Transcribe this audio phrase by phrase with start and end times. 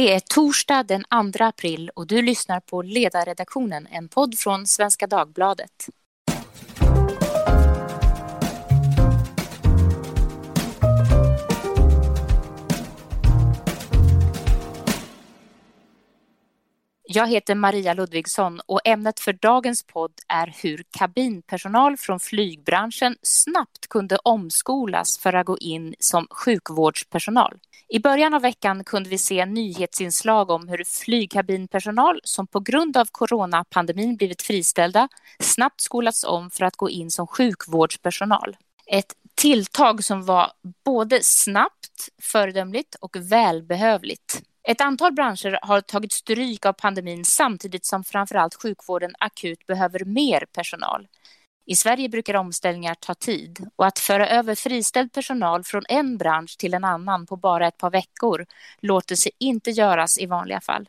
[0.00, 5.06] Det är torsdag den 2 april och du lyssnar på Ledarredaktionen, en podd från Svenska
[5.06, 5.88] Dagbladet.
[17.12, 23.88] Jag heter Maria Ludvigsson och ämnet för dagens podd är hur kabinpersonal från flygbranschen snabbt
[23.88, 27.58] kunde omskolas för att gå in som sjukvårdspersonal.
[27.88, 33.08] I början av veckan kunde vi se nyhetsinslag om hur flygkabinpersonal som på grund av
[33.12, 35.08] coronapandemin blivit friställda
[35.38, 38.56] snabbt skolats om för att gå in som sjukvårdspersonal.
[38.86, 40.52] Ett tilltag som var
[40.84, 44.42] både snabbt, föredömligt och välbehövligt.
[44.62, 50.44] Ett antal branscher har tagit stryk av pandemin samtidigt som framförallt sjukvården akut behöver mer
[50.52, 51.08] personal.
[51.66, 56.58] I Sverige brukar omställningar ta tid och att föra över friställd personal från en bransch
[56.58, 58.46] till en annan på bara ett par veckor
[58.80, 60.88] låter sig inte göras i vanliga fall.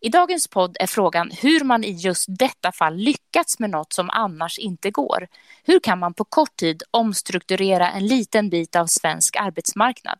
[0.00, 4.10] I dagens podd är frågan hur man i just detta fall lyckats med något som
[4.10, 5.28] annars inte går.
[5.64, 10.18] Hur kan man på kort tid omstrukturera en liten bit av svensk arbetsmarknad?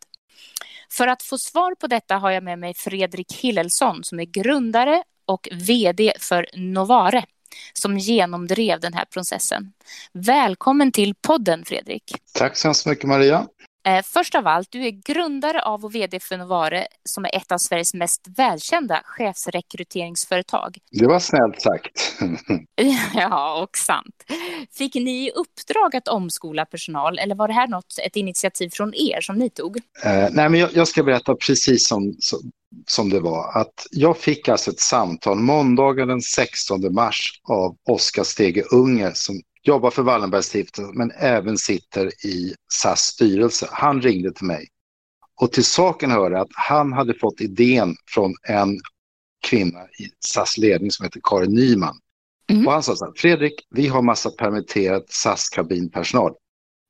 [0.92, 5.02] För att få svar på detta har jag med mig Fredrik Hillelsson som är grundare
[5.26, 7.24] och VD för Novare
[7.72, 9.72] som genomdrev den här processen.
[10.12, 12.02] Välkommen till podden Fredrik.
[12.34, 13.46] Tack så hemskt mycket Maria.
[13.86, 17.52] Eh, först av allt, du är grundare av och vd för Novare som är ett
[17.52, 20.78] av Sveriges mest välkända chefsrekryteringsföretag.
[20.90, 22.12] Det var snällt sagt.
[23.14, 24.24] ja, och sant.
[24.72, 28.94] Fick ni i uppdrag att omskola personal eller var det här något, ett initiativ från
[28.94, 29.76] er som ni tog?
[30.04, 32.50] Eh, nej, men jag, jag, ska berätta precis som, som,
[32.86, 33.60] som det var.
[33.60, 39.40] Att jag fick alltså ett samtal måndagen den 16 mars av Oskar Stege Unge som
[39.66, 43.68] jobbar för Wallenbergstiftelsen men även sitter i SAS styrelse.
[43.72, 44.68] Han ringde till mig.
[45.40, 48.80] Och till saken hör att han hade fått idén från en
[49.42, 51.98] kvinna i SAS ledning som heter Karin Nyman.
[52.50, 52.66] Mm.
[52.66, 56.34] Och han sa så här, Fredrik, vi har massa permitterad SAS-kabinpersonal.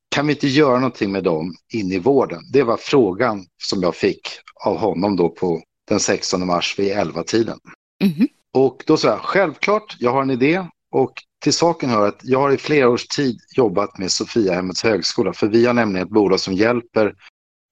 [0.09, 2.43] Kan vi inte göra någonting med dem in i vården?
[2.53, 4.29] Det var frågan som jag fick
[4.65, 7.59] av honom då på den 16 mars vid 11-tiden.
[8.05, 8.29] Mm.
[8.53, 11.12] Och då sa jag, självklart, jag har en idé och
[11.47, 15.47] till saken hör att jag har i flera års tid jobbat med Sofiahemmets högskola, för
[15.47, 17.15] vi har nämligen ett bolag som hjälper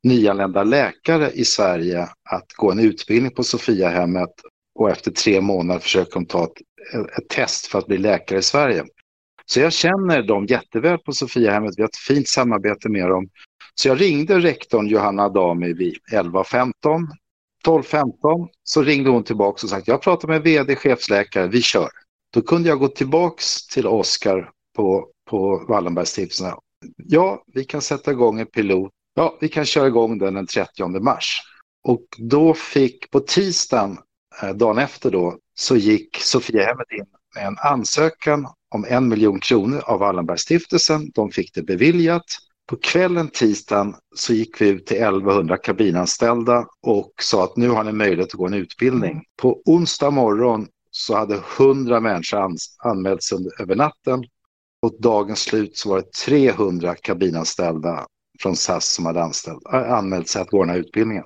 [0.05, 4.31] nyanlända läkare i Sverige att gå en utbildning på Sofiahemmet
[4.79, 6.53] och efter tre månader försöker de ta ett,
[7.19, 8.85] ett, test för att bli läkare i Sverige.
[9.47, 13.29] Så jag känner dem jätteväl på Sofiahemmet, vi har ett fint samarbete med dem.
[13.75, 16.73] Så jag ringde rektorn Johanna Adami vid 11.15.
[17.67, 22.04] 12.15 så ringde hon tillbaka och sa jag pratar med vd, chefsläkare, vi kör.
[22.35, 26.53] Då kunde jag gå tillbaks till Oskar på, på Wallenbergsstiftelsen.
[26.97, 28.93] Ja, vi kan sätta igång en pilot.
[29.15, 31.41] Ja, vi kan köra igång den den 30 mars.
[31.89, 33.99] Och då fick på tisdagen,
[34.43, 39.83] eh, dagen efter då, så gick Sofiahemmet in med en ansökan om en miljon kronor
[39.85, 41.11] av Wallenbergsstiftelsen.
[41.15, 42.25] De fick det beviljat.
[42.67, 47.85] På kvällen tisdagen så gick vi ut till 1100 kabinanställda och sa att nu har
[47.85, 49.23] ni möjlighet att gå en utbildning.
[49.43, 54.25] På onsdag morgon så hade 100 människor anmält sig över natten
[54.83, 58.07] och dagens slut så var det 300 kabinanställda
[58.41, 61.25] från SAS som hade anställd, anmält sig att gå den här utbildningen.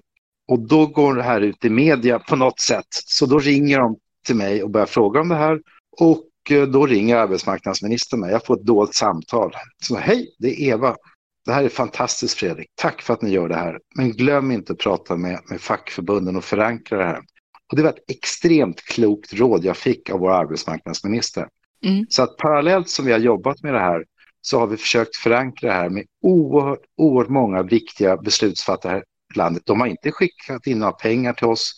[0.48, 2.86] Och då går det här ut i media på något sätt.
[2.90, 3.96] Så då ringer de
[4.26, 5.60] till mig och börjar fråga om det här.
[6.00, 8.30] Och eh, då ringer arbetsmarknadsministern mig.
[8.30, 9.52] Jag får ett dolt samtal.
[9.82, 10.96] Så hej, det är Eva.
[11.44, 12.68] Det här är fantastiskt Fredrik.
[12.74, 13.78] Tack för att ni gör det här.
[13.94, 17.22] Men glöm inte att prata med, med fackförbunden och förankra det här.
[17.70, 21.48] Och det var ett extremt klokt råd jag fick av vår arbetsmarknadsminister.
[21.84, 22.06] Mm.
[22.08, 24.04] Så att parallellt som vi har jobbat med det här
[24.40, 29.02] så har vi försökt förankra det här med oerhört, oerhört många viktiga beslutsfattare
[29.34, 29.62] i landet.
[29.66, 31.74] De har inte skickat in några pengar till oss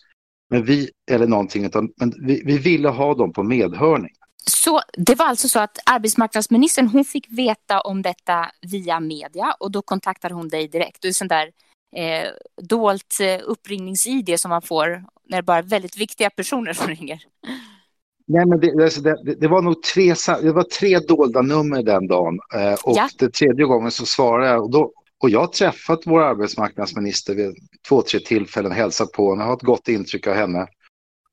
[0.50, 4.10] men vi, eller någonting, utan, men vi, vi ville ha dem på medhörning.
[4.46, 9.70] Så det var alltså så att arbetsmarknadsministern hon fick veta om detta via media och
[9.70, 11.02] då kontaktade hon dig direkt.
[11.02, 11.50] Det är sån där
[11.96, 12.28] eh,
[12.62, 17.22] dolt eh, uppringnings-id som man får när det bara är väldigt viktiga personer som ringer.
[18.26, 22.06] Nej, men det, alltså, det, det, var nog tre, det var tre dolda nummer den
[22.06, 23.08] dagen eh, och ja.
[23.18, 24.92] den tredje gången så svarade jag och, då,
[25.22, 27.54] och jag har träffat vår arbetsmarknadsminister vid
[27.88, 30.66] två, tre tillfällen, hälsat på henne, har ett gott intryck av henne.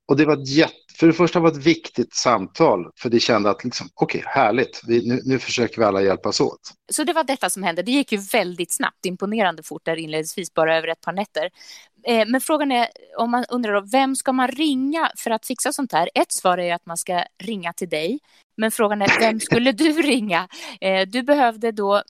[0.08, 3.64] Och det var jätte, för det första var ett viktigt samtal, för det kände att
[3.64, 6.60] liksom, okej, okay, härligt, vi, nu, nu försöker vi alla hjälpas åt.
[6.92, 7.82] Så det var detta som hände.
[7.82, 11.50] Det gick ju väldigt snabbt, imponerande fort där inledningsvis, bara över ett par nätter.
[12.02, 15.72] Eh, men frågan är, om man undrar då, vem ska man ringa för att fixa
[15.72, 16.10] sånt här?
[16.14, 18.18] Ett svar är ju att man ska ringa till dig.
[18.56, 20.48] Men frågan är, vem skulle du ringa?
[20.80, 22.02] Eh, du behövde då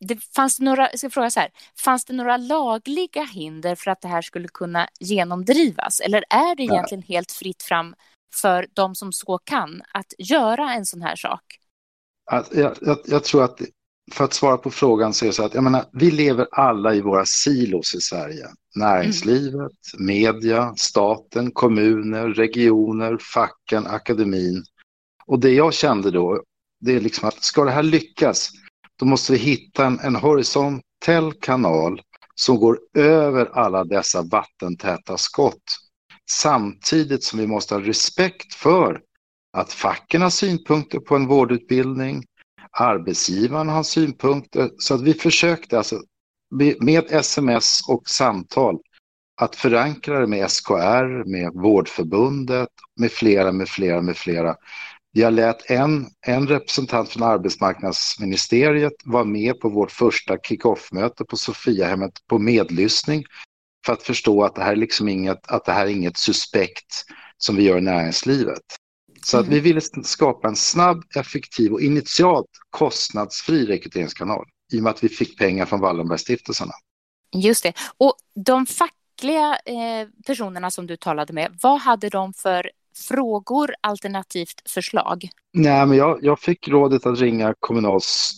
[0.00, 1.50] det fanns några, jag ska fråga så här,
[1.84, 6.00] fanns det några lagliga hinder för att det här skulle kunna genomdrivas?
[6.00, 7.94] Eller är det egentligen helt fritt fram
[8.34, 11.42] för de som så kan att göra en sån här sak?
[12.30, 13.60] Jag, jag, jag tror att
[14.12, 16.94] för att svara på frågan så är det så att jag menar, vi lever alla
[16.94, 18.46] i våra silos i Sverige.
[18.74, 20.06] Näringslivet, mm.
[20.06, 24.64] media, staten, kommuner, regioner, facken, akademin.
[25.26, 26.42] Och det jag kände då,
[26.80, 28.50] det är liksom att ska det här lyckas,
[28.96, 32.00] då måste vi hitta en, en horisontell kanal
[32.34, 35.62] som går över alla dessa vattentäta skott.
[36.30, 39.00] Samtidigt som vi måste ha respekt för
[39.56, 42.24] att facken har synpunkter på en vårdutbildning,
[42.74, 44.70] arbetsgivaren har synpunkter.
[44.78, 46.00] Så att vi försökte alltså
[46.80, 48.78] med sms och samtal
[49.40, 54.56] att förankra det med SKR, med Vårdförbundet, med flera, med flera, med flera.
[55.12, 62.12] Jag lät en, en representant från arbetsmarknadsministeriet vara med på vårt första kick-off-möte på Sofiahemmet
[62.26, 63.24] på medlyssning
[63.86, 67.04] för att förstå att det här är liksom inget, att det här är inget suspekt
[67.38, 68.62] som vi gör i näringslivet.
[69.24, 74.90] Så att vi ville skapa en snabb, effektiv och initialt kostnadsfri rekryteringskanal i och med
[74.90, 76.72] att vi fick pengar från Wallenbergstiftelserna.
[77.34, 77.72] Just det.
[77.96, 82.70] Och de fackliga eh, personerna som du talade med, vad hade de för
[83.08, 85.28] frågor alternativt förslag?
[85.52, 88.32] Nej, men jag, jag fick rådet att ringa Kommunals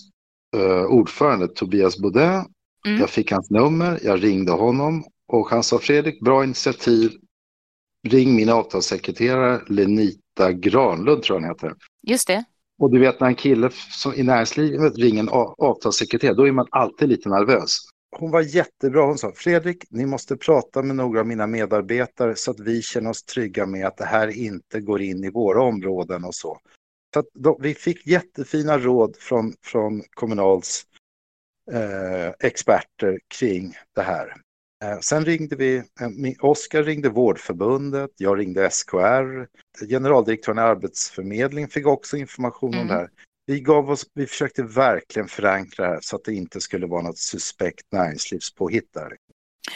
[0.57, 2.45] eh, ordförande Tobias Baudin.
[2.87, 3.01] Mm.
[3.01, 7.13] Jag fick hans nummer, jag ringde honom och han sa Fredrik, bra initiativ.
[8.09, 11.75] Ring min avtalssekreterare Lenita Granlund tror jag han heter.
[12.03, 12.45] Just det.
[12.79, 16.67] Och du vet när en kille som i näringslivet ringer en avtalssekreterare, då är man
[16.71, 17.79] alltid lite nervös.
[18.19, 19.07] Hon var jättebra.
[19.07, 23.11] Hon sa, Fredrik, ni måste prata med några av mina medarbetare så att vi känner
[23.11, 26.59] oss trygga med att det här inte går in i våra områden och så.
[27.15, 30.85] Så då, vi fick jättefina råd från, från Kommunals
[31.73, 34.35] eh, experter kring det här.
[34.85, 35.85] Eh, sen ringde vi, eh,
[36.41, 39.47] Oskar ringde Vårdförbundet, jag ringde SKR,
[39.89, 42.83] generaldirektören i Arbetsförmedlingen fick också information mm.
[42.83, 43.11] om det här.
[43.47, 47.03] Vi, gav oss, vi försökte verkligen förankra det här så att det inte skulle vara
[47.03, 49.17] något suspekt näringslivspåhitt där.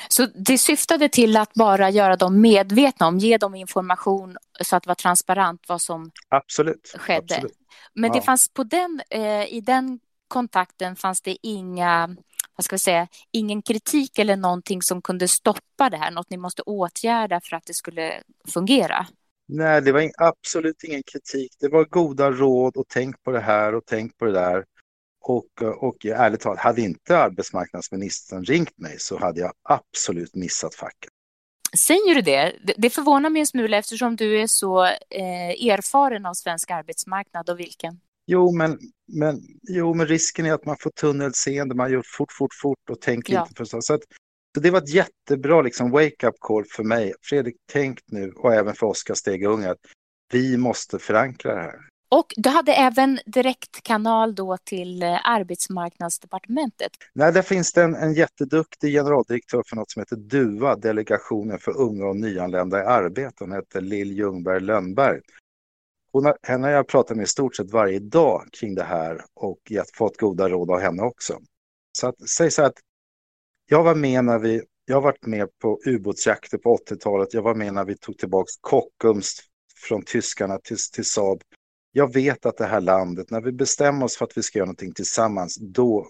[0.08, 4.82] Så det syftade till att bara göra dem medvetna om, ge dem information så att
[4.82, 7.34] det var transparent vad som absolut, skedde.
[7.34, 7.56] Absolut.
[7.94, 9.98] Men det fanns på den, eh, i den
[10.28, 12.16] kontakten fanns det inga
[12.60, 16.36] vad ska vi säga, ingen kritik eller någonting som kunde stoppa det här, något ni
[16.36, 19.06] måste åtgärda för att det skulle fungera?
[19.48, 21.52] Nej, det var absolut ingen kritik.
[21.60, 24.64] Det var goda råd och tänk på det här och tänk på det där.
[25.20, 31.10] Och, och ärligt talat, hade inte arbetsmarknadsministern ringt mig så hade jag absolut missat facket.
[31.76, 32.56] Säger du det?
[32.76, 37.60] Det förvånar mig en smula eftersom du är så eh, erfaren av svensk arbetsmarknad och
[37.60, 38.00] vilken?
[38.26, 38.78] Jo men,
[39.12, 43.00] men, jo, men risken är att man får tunnelseende, man gör fort, fort, fort och
[43.00, 43.42] tänker ja.
[43.42, 43.86] inte förstås.
[43.86, 44.02] Så, att,
[44.54, 47.14] så det var ett jättebra liksom, wake-up call för mig.
[47.22, 49.78] Fredrik, tänk nu, och även för Oskar Stegunge, att
[50.32, 51.90] vi måste förankra det här.
[52.12, 56.90] Och du hade även direktkanal då till eh, arbetsmarknadsdepartementet.
[57.14, 61.76] Nej, där finns det en, en jätteduktig generaldirektör för något som heter DUA, Delegationen för
[61.76, 63.34] unga och nyanlända i arbete.
[63.40, 65.20] Hon heter Lill Ljungberg Lönnberg.
[66.12, 69.24] Hon har, henne har jag pratat med i stort sett varje dag kring det här
[69.34, 71.38] och gett, fått goda råd av henne också.
[71.98, 72.74] Så att, säg så att
[73.66, 77.54] jag var med när vi, jag har varit med på ubåtsjakter på 80-talet, jag var
[77.54, 79.40] med när vi tog tillbaka Kockums
[79.88, 81.42] från tyskarna till, till Saab.
[81.92, 84.66] Jag vet att det här landet, när vi bestämmer oss för att vi ska göra
[84.66, 86.06] någonting tillsammans, då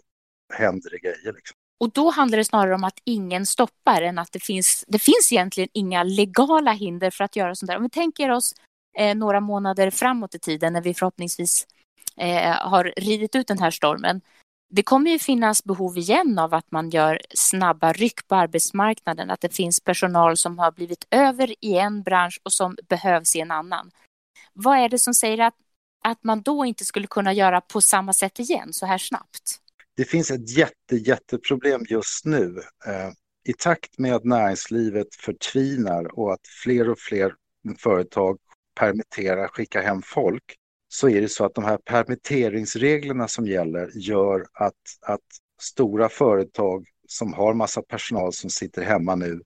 [0.55, 1.33] händer det grejer.
[1.33, 1.57] Liksom.
[1.81, 5.33] Och då handlar det snarare om att ingen stoppar än att det finns, det finns
[5.33, 7.77] egentligen inga legala hinder för att göra sånt där.
[7.77, 8.55] Om vi tänker oss
[8.99, 11.67] eh, några månader framåt i tiden när vi förhoppningsvis
[12.17, 14.21] eh, har ridit ut den här stormen.
[14.71, 19.41] Det kommer ju finnas behov igen av att man gör snabba ryck på arbetsmarknaden, att
[19.41, 23.51] det finns personal som har blivit över i en bransch och som behövs i en
[23.51, 23.91] annan.
[24.53, 25.55] Vad är det som säger att,
[26.05, 29.61] att man då inte skulle kunna göra på samma sätt igen så här snabbt?
[29.97, 32.63] Det finns ett jätte, jätteproblem just nu.
[32.87, 33.11] Eh,
[33.45, 37.35] I takt med att näringslivet förtvinar och att fler och fler
[37.79, 38.39] företag
[38.81, 40.57] permittera, skicka hem folk,
[40.89, 45.21] så är det så att de här permitteringsreglerna som gäller gör att, att
[45.63, 49.43] stora företag som har massa personal som sitter hemma nu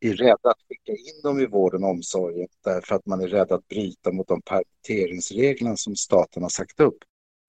[0.00, 3.52] är rädda att skicka in dem i vården och omsorgen därför att man är rädd
[3.52, 6.98] att bryta mot de permitteringsreglerna som staten har sagt upp.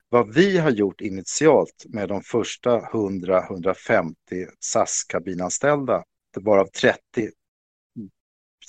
[0.09, 4.13] Vad vi har gjort initialt med de första 100-150
[4.59, 6.03] SAS-kabinanställda,
[6.39, 7.29] varav 30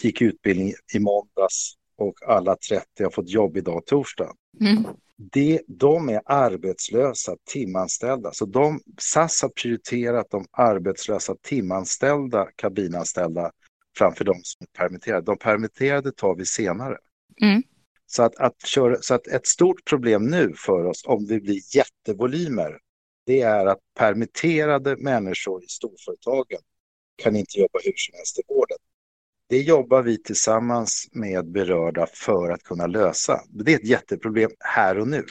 [0.02, 4.32] gick utbildning i måndags och alla 30 har fått jobb idag torsdag.
[4.60, 4.86] Mm.
[5.16, 8.32] det, de är arbetslösa timanställda.
[8.32, 13.50] Så de, SAS har prioriterat de arbetslösa timanställda kabinanställda
[13.98, 15.26] framför de som är permitterade.
[15.26, 16.98] De permitterade tar vi senare.
[17.42, 17.62] Mm.
[18.06, 21.60] Så, att, att köra, så att ett stort problem nu för oss om det blir
[21.76, 22.78] jättevolymer,
[23.26, 26.60] det är att permitterade människor i storföretagen
[27.22, 28.78] kan inte jobba hur som helst i vården.
[29.50, 33.40] Det jobbar vi tillsammans med berörda för att kunna lösa.
[33.48, 35.24] Det är ett jätteproblem här och nu.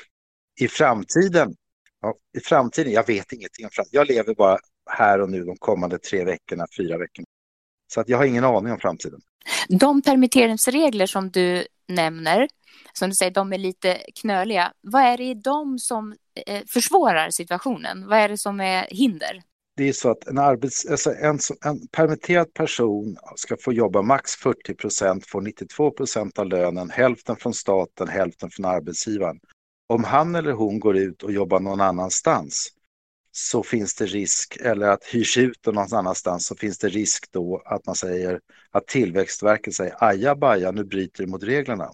[0.60, 1.54] I framtiden,
[2.02, 4.00] ja, i framtiden, jag vet ingenting om framtiden.
[4.00, 4.58] Jag lever bara
[4.92, 7.26] här och nu de kommande tre veckorna, fyra veckorna.
[7.94, 9.20] Så att jag har ingen aning om framtiden.
[9.70, 12.48] De permitteringsregler som du nämner,
[12.94, 14.74] som du säger, de är lite knöliga.
[14.82, 16.16] Vad är det i dem som
[16.48, 18.08] eh, försvårar situationen?
[18.08, 19.44] Vad är det som är hinder?
[19.80, 24.36] Det är så att en, arbets, alltså en, en permitterad person ska få jobba max
[24.36, 29.40] 40 procent, får 92 procent av lönen, hälften från staten, hälften från arbetsgivaren.
[29.88, 32.68] Om han eller hon går ut och jobbar någon annanstans
[33.32, 37.62] så finns det risk, eller att hyrs ut någon annanstans så finns det risk då
[37.66, 38.40] att man säger
[38.72, 41.92] att Tillväxtverket säger ajabaja, nu bryter du mot reglerna.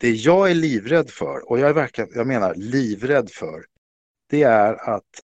[0.00, 3.64] Det jag är livrädd för, och jag är verkligen, jag menar livrädd för,
[4.30, 5.20] det är att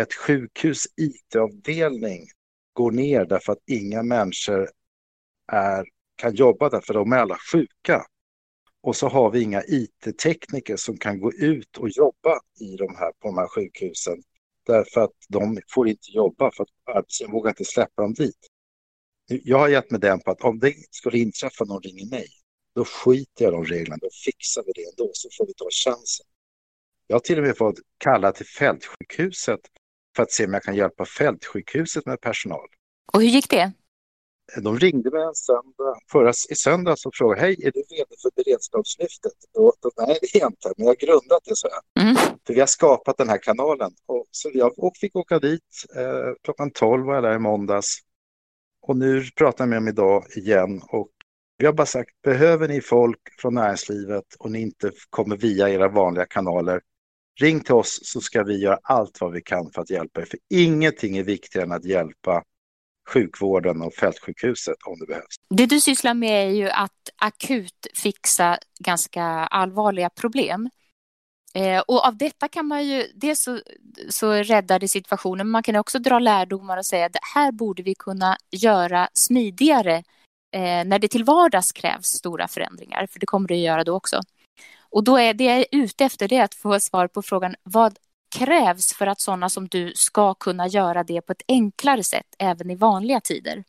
[0.00, 2.26] ett sjukhus IT-avdelning
[2.72, 4.70] går ner därför att inga människor
[5.52, 5.84] är,
[6.16, 8.06] kan jobba där för de är alla sjuka.
[8.82, 13.12] Och så har vi inga IT-tekniker som kan gå ut och jobba i de här,
[13.12, 14.22] på de här sjukhusen
[14.66, 18.46] därför att de får inte jobba för att arbetsgivaren vågar inte släppa dem dit.
[19.26, 22.26] Jag har gett mig den på att om det skulle inträffa någon ringer mig,
[22.74, 25.68] då skiter jag i de reglerna, då fixar vi det ändå så får vi ta
[25.84, 26.26] chansen.
[27.06, 29.60] Jag har till och med fått kalla till fältsjukhuset
[30.20, 32.68] för att se om jag kan hjälpa fältsjukhuset med personal.
[33.12, 33.72] Och hur gick det?
[34.62, 38.30] De ringde mig en söndag, förra, i söndags och frågade, hej, är du vd för
[38.36, 39.32] beredskapslyftet?
[39.54, 42.04] Då, då, nej, det är jag inte, men jag har grundat det, så jag.
[42.04, 42.16] Mm.
[42.46, 43.92] För vi har skapat den här kanalen.
[44.06, 47.98] Och, så jag fick åka dit, eh, klockan 12 var jag där i måndags.
[48.82, 51.10] Och nu pratar jag med dem idag igen och
[51.58, 55.88] vi har bara sagt, behöver ni folk från näringslivet och ni inte kommer via era
[55.88, 56.80] vanliga kanaler,
[57.40, 60.24] ring till oss så ska vi göra allt vad vi kan för att hjälpa er.
[60.24, 62.42] För ingenting är viktigare än att hjälpa
[63.08, 65.36] sjukvården och fältsjukhuset om det behövs.
[65.54, 70.70] Det du sysslar med är ju att akut fixa ganska allvarliga problem.
[71.54, 73.60] Eh, och av detta kan man ju, dels så,
[74.08, 77.82] så räddar det situationen, men man kan också dra lärdomar och säga att här borde
[77.82, 79.96] vi kunna göra smidigare
[80.52, 83.96] eh, när det till vardags krävs stora förändringar, för det kommer det att göra då
[83.96, 84.20] också.
[84.90, 87.98] Och då är det jag är ute efter det att få svar på frågan vad
[88.36, 92.70] krävs för att sådana som du ska kunna göra det på ett enklare sätt även
[92.70, 93.64] i vanliga tider?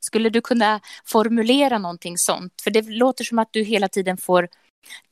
[0.00, 2.60] Skulle du kunna formulera någonting sånt?
[2.62, 4.48] För det låter som att du hela tiden får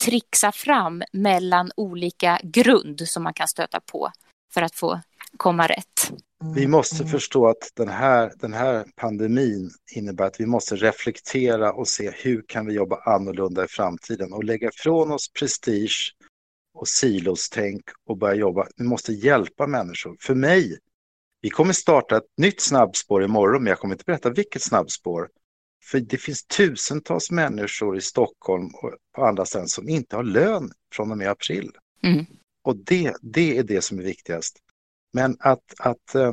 [0.05, 4.11] trixa fram mellan olika grund som man kan stöta på
[4.55, 5.01] för att få
[5.37, 6.13] komma rätt.
[6.53, 11.89] Vi måste förstå att den här, den här pandemin innebär att vi måste reflektera och
[11.89, 16.15] se hur kan vi jobba annorlunda i framtiden och lägga ifrån oss prestige
[16.75, 18.67] och silostänk och börja jobba.
[18.77, 20.17] Vi måste hjälpa människor.
[20.21, 20.79] För mig,
[21.41, 25.29] vi kommer starta ett nytt snabbspår imorgon, men jag kommer inte berätta vilket snabbspår.
[25.85, 30.71] För det finns tusentals människor i Stockholm och på andra ställen som inte har lön
[30.95, 31.71] från och med april.
[32.03, 32.27] Mm.
[32.65, 34.64] Och det, det är det som är viktigast.
[35.15, 36.33] Men att, att eh,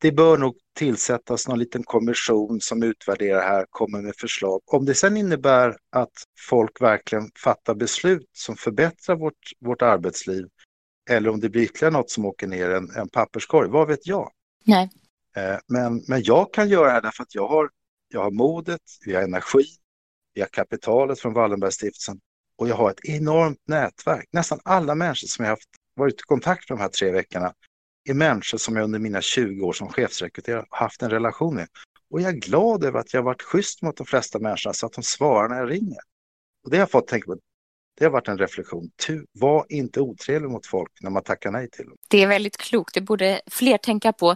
[0.00, 4.60] det bör nog tillsättas någon liten kommission som utvärderar här, kommer med förslag.
[4.66, 6.12] Om det sen innebär att
[6.48, 10.48] folk verkligen fattar beslut som förbättrar vårt, vårt arbetsliv
[11.10, 14.30] eller om det blir ytterligare något som åker ner en, en papperskorg, vad vet jag?
[14.64, 14.90] Nej.
[15.36, 17.70] Eh, men, men jag kan göra det här därför att jag har,
[18.08, 19.64] jag har modet, vi har energi,
[20.34, 22.20] vi har kapitalet från Wallenbergstiftelsen
[22.58, 24.28] och jag har ett enormt nätverk.
[24.32, 27.52] Nästan alla människor som jag har haft, varit i kontakt med de här tre veckorna
[28.10, 31.68] är människor som jag under mina 20 år som chefsrekryterare haft en relation med.
[32.10, 34.92] Och jag är glad över att jag varit schysst mot de flesta människorna så att
[34.92, 35.98] de svarar när jag ringer.
[36.64, 37.38] Och det har jag fått tänka på.
[37.98, 38.90] Det har varit en reflektion.
[39.32, 41.96] Var inte otrevlig mot folk när man tackar nej till dem.
[42.08, 42.94] Det är väldigt klokt.
[42.94, 44.34] Det borde fler tänka på.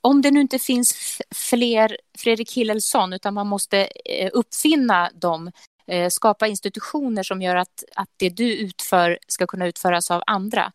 [0.00, 5.50] Om det nu inte finns fler Fredrik Hillelsson utan man måste eh, uppfinna dem
[5.86, 10.72] eh, skapa institutioner som gör att, att det du utför ska kunna utföras av andra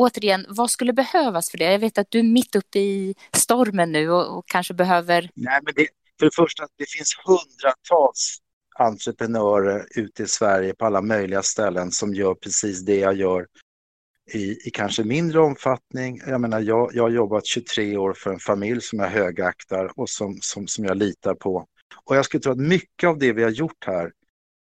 [0.00, 1.72] återigen, vad skulle behövas för det?
[1.72, 5.30] Jag vet att du är mitt uppe i stormen nu och, och kanske behöver...
[5.34, 5.86] Nej, men det,
[6.18, 8.38] för det första, det finns hundratals
[8.78, 13.46] entreprenörer ute i Sverige på alla möjliga ställen som gör precis det jag gör
[14.32, 16.20] i, i kanske mindre omfattning.
[16.26, 20.08] Jag menar, jag, jag har jobbat 23 år för en familj som jag högaktar och
[20.08, 21.66] som, som, som jag litar på.
[22.04, 24.12] Och jag skulle tro att mycket av det vi har gjort här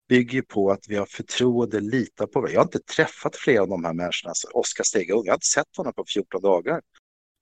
[0.09, 2.53] bygger på att vi har förtroende, litar på varandra.
[2.53, 5.45] Jag har inte träffat flera av de här människorna, alltså Oskar Stegeung, jag har inte
[5.45, 6.81] sett honom på 14 dagar.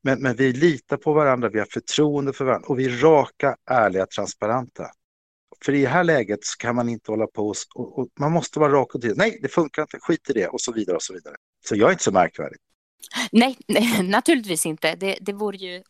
[0.04, 3.56] Men, men vi litar på varandra, vi har förtroende för varandra och vi är raka,
[3.70, 4.88] ärliga, transparenta.
[5.66, 8.32] För i det här läget så kan man inte hålla på och, och, och man
[8.32, 9.18] måste vara rak och tydlig.
[9.18, 11.36] Nej, det funkar inte, skit i det och så vidare och så vidare.
[11.66, 12.58] Så jag är inte så märkvärdig.
[13.32, 14.96] Nej, nej naturligtvis inte.
[14.96, 15.84] Det, det vore ju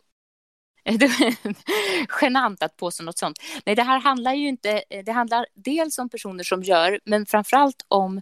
[2.21, 3.37] genant att påstå något sånt.
[3.65, 7.25] Nej, det här handlar ju inte, eh, det handlar dels om personer som gör, men
[7.25, 8.21] framförallt om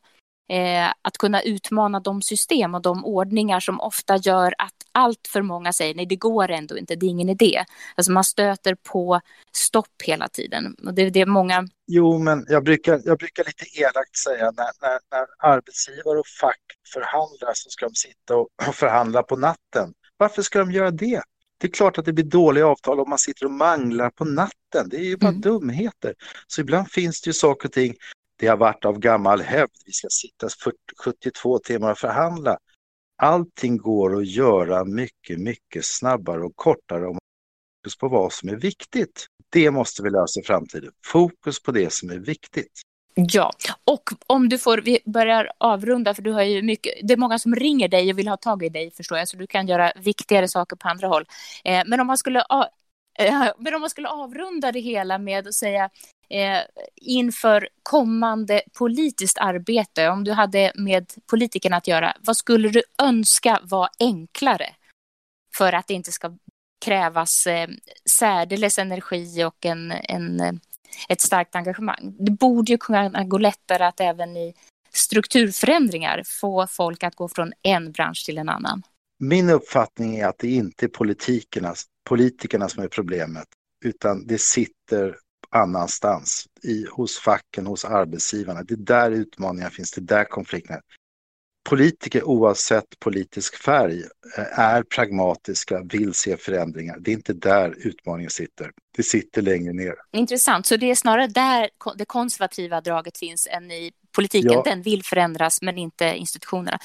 [0.51, 5.41] eh, att kunna utmana de system och de ordningar som ofta gör att allt för
[5.41, 7.65] många säger nej, det går ändå inte, det är ingen idé.
[7.95, 10.75] Alltså man stöter på stopp hela tiden.
[10.85, 11.67] Och det, det är många...
[11.87, 16.61] Jo, men jag brukar, jag brukar lite elakt säga när, när, när arbetsgivare och fack
[16.93, 19.93] förhandlar så ska de sitta och förhandla på natten.
[20.17, 21.21] Varför ska de göra det?
[21.61, 24.89] Det är klart att det blir dåliga avtal om man sitter och manglar på natten.
[24.89, 25.41] Det är ju bara mm.
[25.41, 26.13] dumheter.
[26.47, 27.95] Så ibland finns det ju saker och ting
[28.35, 29.71] det har varit av gammal hävd.
[29.85, 32.57] Vi ska sitta 40, 72 timmar och förhandla.
[33.17, 37.19] Allting går att göra mycket, mycket snabbare och kortare om man
[37.83, 39.27] fokus på vad som är viktigt.
[39.49, 40.91] Det måste vi lösa i framtiden.
[41.05, 42.81] Fokus på det som är viktigt.
[43.15, 43.51] Ja,
[43.85, 47.39] och om du får, vi börjar avrunda för du har ju mycket, det är många
[47.39, 49.91] som ringer dig och vill ha tag i dig förstår jag, så du kan göra
[49.95, 51.25] viktigare saker på andra håll.
[51.63, 52.39] Eh, men om man skulle
[53.19, 55.89] eh, men om man skulle avrunda det hela med att säga
[56.29, 56.59] eh,
[56.95, 63.59] inför kommande politiskt arbete, om du hade med politikerna att göra, vad skulle du önska
[63.63, 64.69] var enklare
[65.57, 66.31] för att det inte ska
[66.85, 67.69] krävas eh,
[68.09, 70.53] särdeles energi och en, en, eh,
[71.09, 72.15] ett starkt engagemang?
[72.19, 74.53] Det borde ju kunna gå lättare att även i
[74.93, 78.83] strukturförändringar få folk att gå från en bransch till en annan.
[79.19, 83.47] Min uppfattning är att det inte är politikernas, politikerna som är problemet,
[83.85, 85.15] utan det sitter
[85.49, 88.63] annanstans, i, hos facken, hos arbetsgivarna.
[88.63, 90.81] Det är där utmaningar finns, det är där konflikterna
[91.69, 94.03] Politiker oavsett politisk färg
[94.37, 96.97] eh, är pragmatiska, vill se förändringar.
[96.99, 98.71] Det är inte där utmaningen sitter.
[98.97, 99.95] Det sitter längre ner.
[100.11, 104.51] Intressant, så det är snarare där det konservativa draget finns än i politiken.
[104.51, 104.63] Ja.
[104.65, 106.79] Den vill förändras men inte institutionerna.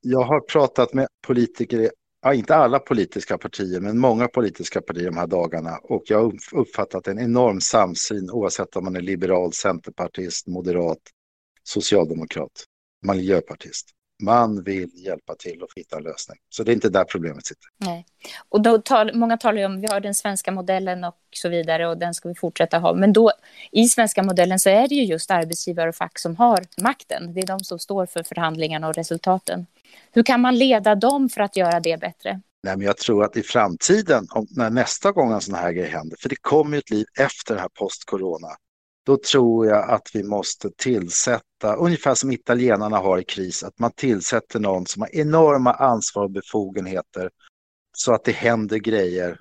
[0.00, 1.90] Jag har pratat med politiker
[2.22, 5.78] ja, inte alla politiska partier, men många politiska partier de här dagarna.
[5.82, 10.98] Och jag har uppfattat en enorm samsyn oavsett om man är liberal, centerpartist, moderat,
[11.62, 12.64] socialdemokrat,
[13.06, 13.90] miljöpartist.
[14.20, 16.38] Man vill hjälpa till och hitta en lösning.
[16.48, 17.68] Så det är inte där problemet sitter.
[17.78, 18.06] Nej.
[18.48, 21.88] Och då tal, många talar ju om, vi har den svenska modellen och så vidare
[21.88, 22.94] och den ska vi fortsätta ha.
[22.94, 23.32] Men då
[23.72, 27.34] i svenska modellen så är det ju just arbetsgivare och fack som har makten.
[27.34, 29.66] Det är de som står för förhandlingarna och resultaten.
[30.12, 32.40] Hur kan man leda dem för att göra det bättre?
[32.62, 35.88] Nej, men jag tror att i framtiden, om, när nästa gång en sån här grej
[35.88, 38.48] händer, för det kommer ju ett liv efter det här post-corona,
[39.06, 43.92] då tror jag att vi måste tillsätta, ungefär som italienarna har i kris, att man
[43.92, 47.30] tillsätter någon som har enorma ansvar och befogenheter
[47.96, 49.38] så att det händer grejer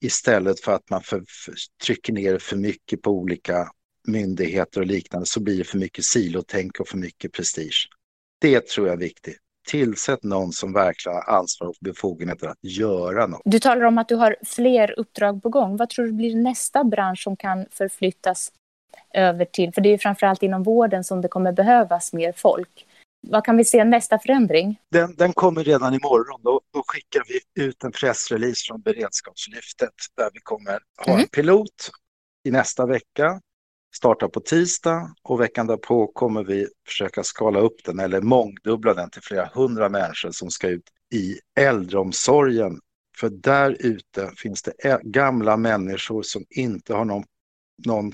[0.00, 3.70] istället för att man för, för, trycker ner för mycket på olika
[4.08, 7.88] myndigheter och liknande så blir det för mycket silotänk och för mycket prestige.
[8.40, 13.26] Det tror jag är viktigt tillsätt någon som verkligen har ansvar och befogenheter att göra
[13.26, 13.42] något.
[13.44, 15.76] Du talar om att du har fler uppdrag på gång.
[15.76, 18.52] Vad tror du blir nästa bransch som kan förflyttas
[19.14, 19.72] över till?
[19.74, 22.86] För det är ju framförallt inom vården som det kommer behövas mer folk.
[23.26, 24.80] Vad kan vi se nästa förändring?
[24.90, 26.40] Den, den kommer redan imorgon.
[26.42, 31.20] Då, då skickar vi ut en pressrelease från beredskapslyftet där vi kommer ha mm.
[31.20, 31.90] en pilot
[32.44, 33.40] i nästa vecka
[33.96, 39.10] startar på tisdag och veckan därpå kommer vi försöka skala upp den eller mångdubbla den
[39.10, 42.80] till flera hundra människor som ska ut i äldreomsorgen.
[43.20, 47.24] För där ute finns det gamla människor som inte har någon,
[47.86, 48.12] någon,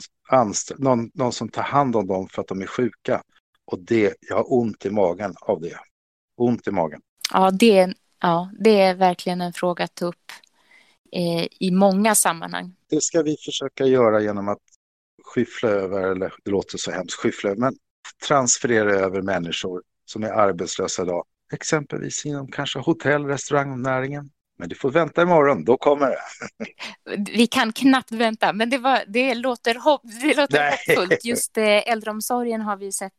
[0.79, 3.23] någon, någon som tar hand om dem för att de är sjuka.
[3.65, 5.79] Och det, jag har ont i magen av det.
[6.37, 7.01] Ont i magen.
[7.33, 10.33] Ja, det, ja, det är verkligen en fråga att ta upp
[11.13, 12.77] eh, i många sammanhang.
[12.91, 14.59] Det ska vi försöka göra genom att
[15.25, 17.75] skyffla över, eller det låter så hemskt, skyffla men
[18.27, 21.27] transferera över människor som är arbetslösa idag.
[21.53, 24.31] Exempelvis inom kanske hotell, restaurangnäringen.
[24.61, 26.19] Men du får vänta imorgon, då kommer det.
[27.33, 31.25] Vi kan knappt vänta, men det, var, det låter, hopp, det låter hoppfullt.
[31.25, 33.13] Just eh, äldreomsorgen har vi sett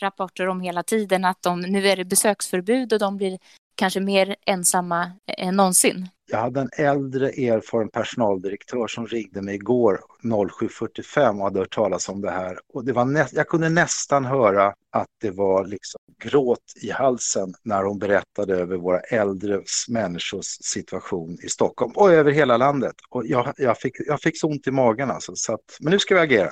[0.00, 3.38] rapporter om hela tiden att de, nu är det besöksförbud och de blir
[3.74, 6.08] kanske mer ensamma än någonsin.
[6.30, 12.08] Jag hade en äldre erfaren personaldirektör som ringde mig igår 07.45 och hade hört talas
[12.08, 12.58] om det här.
[12.72, 17.54] Och det var nä jag kunde nästan höra att det var liksom gråt i halsen
[17.62, 22.94] när hon berättade över våra äldre människors situation i Stockholm och över hela landet.
[23.08, 25.32] Och jag, jag, fick, jag fick så ont i magen alltså.
[25.36, 26.50] Så att, men nu ska vi agera.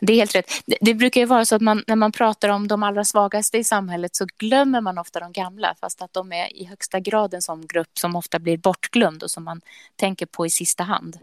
[0.00, 0.50] Det är helt rätt.
[0.66, 3.58] Det, det brukar ju vara så att man, när man pratar om de allra svagaste
[3.58, 7.34] i samhället så glömmer man ofta de gamla fast att de är i högsta grad
[7.34, 9.60] en sån grupp som ofta blir bortglömd och som man
[9.96, 11.18] tänker på i sista hand.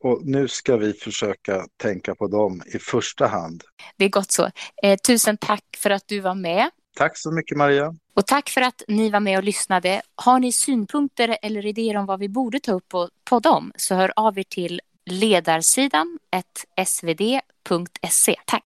[0.00, 3.62] Och nu ska vi försöka tänka på dem i första hand.
[3.96, 4.50] Det är gott så.
[4.82, 6.70] Eh, tusen tack för att du var med.
[6.96, 7.94] Tack så mycket Maria.
[8.16, 10.02] Och tack för att ni var med och lyssnade.
[10.14, 13.94] Har ni synpunkter eller idéer om vad vi borde ta upp och podda om så
[13.94, 16.18] hör av er till ledarsidan
[16.86, 18.36] svd.se.
[18.46, 18.69] Tack!